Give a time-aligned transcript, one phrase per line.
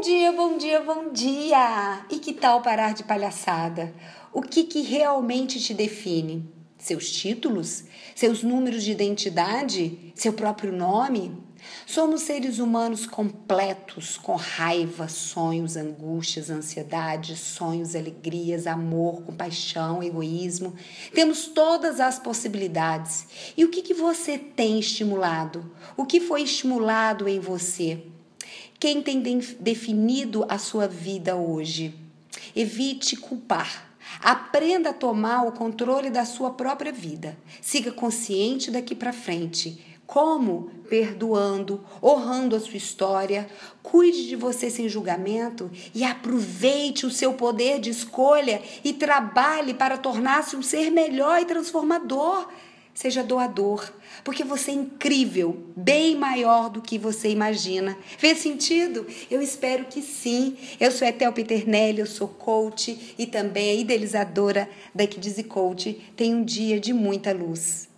[0.00, 2.06] Bom dia, bom dia, bom dia!
[2.08, 3.94] E que tal parar de palhaçada?
[4.32, 6.50] O que, que realmente te define?
[6.78, 7.84] Seus títulos?
[8.14, 10.10] Seus números de identidade?
[10.14, 11.36] Seu próprio nome?
[11.84, 20.74] Somos seres humanos completos, com raiva, sonhos, angústias, ansiedades, sonhos, alegrias, amor, compaixão, egoísmo.
[21.12, 23.26] Temos todas as possibilidades.
[23.54, 25.70] E o que, que você tem estimulado?
[25.94, 28.02] O que foi estimulado em você?
[28.80, 29.20] Quem tem
[29.60, 31.94] definido a sua vida hoje?
[32.56, 33.90] Evite culpar.
[34.22, 37.36] Aprenda a tomar o controle da sua própria vida.
[37.60, 39.84] Siga consciente daqui para frente.
[40.06, 40.70] Como?
[40.88, 43.46] Perdoando, honrando a sua história.
[43.82, 49.98] Cuide de você sem julgamento e aproveite o seu poder de escolha e trabalhe para
[49.98, 52.48] tornar-se um ser melhor e transformador.
[52.94, 57.96] Seja doador, porque você é incrível, bem maior do que você imagina.
[58.18, 59.06] Fez sentido?
[59.30, 60.56] Eu espero que sim.
[60.78, 66.00] Eu sou Etel Peternelli, eu sou coach e também idealizadora da Kids Coach.
[66.16, 67.89] Tem um dia de muita luz.